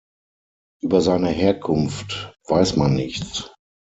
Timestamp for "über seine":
0.81-1.29